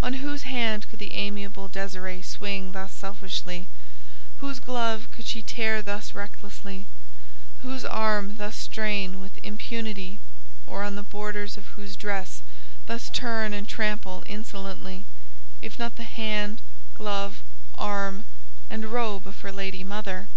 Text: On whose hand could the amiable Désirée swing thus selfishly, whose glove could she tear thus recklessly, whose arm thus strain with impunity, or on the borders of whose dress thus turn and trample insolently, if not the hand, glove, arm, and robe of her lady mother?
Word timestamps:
On 0.00 0.22
whose 0.22 0.44
hand 0.44 0.88
could 0.88 1.00
the 1.00 1.14
amiable 1.14 1.68
Désirée 1.68 2.24
swing 2.24 2.70
thus 2.70 2.92
selfishly, 2.92 3.66
whose 4.38 4.60
glove 4.60 5.08
could 5.10 5.26
she 5.26 5.42
tear 5.42 5.82
thus 5.82 6.14
recklessly, 6.14 6.86
whose 7.64 7.84
arm 7.84 8.36
thus 8.36 8.54
strain 8.54 9.20
with 9.20 9.42
impunity, 9.44 10.20
or 10.68 10.84
on 10.84 10.94
the 10.94 11.02
borders 11.02 11.56
of 11.56 11.66
whose 11.74 11.96
dress 11.96 12.42
thus 12.86 13.10
turn 13.10 13.52
and 13.52 13.68
trample 13.68 14.22
insolently, 14.26 15.04
if 15.60 15.80
not 15.80 15.96
the 15.96 16.04
hand, 16.04 16.60
glove, 16.94 17.42
arm, 17.76 18.24
and 18.70 18.92
robe 18.92 19.26
of 19.26 19.40
her 19.40 19.50
lady 19.50 19.82
mother? 19.82 20.28